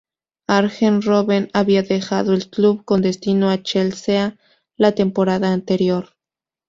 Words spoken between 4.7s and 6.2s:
la temporada anterior.